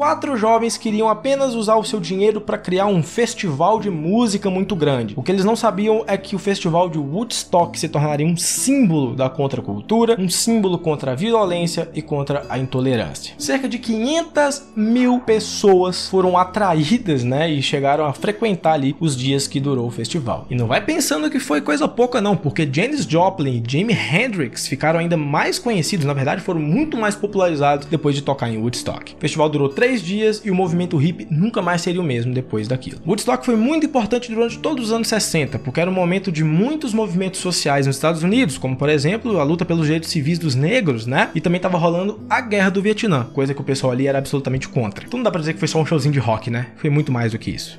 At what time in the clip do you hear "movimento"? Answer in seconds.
30.54-30.96